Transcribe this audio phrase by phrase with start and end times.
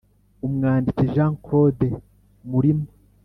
[0.47, 1.87] Umwanditsi Jean Claude
[2.49, 2.87] Murima